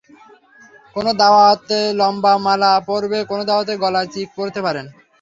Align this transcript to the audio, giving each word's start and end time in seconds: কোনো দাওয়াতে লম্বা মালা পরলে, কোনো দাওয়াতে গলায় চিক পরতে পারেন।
কোনো 0.95 1.11
দাওয়াতে 1.21 1.79
লম্বা 1.99 2.33
মালা 2.45 2.71
পরলে, 2.87 3.19
কোনো 3.29 3.43
দাওয়াতে 3.49 3.73
গলায় 3.83 4.09
চিক 4.13 4.27
পরতে 4.37 4.59
পারেন। 4.65 4.85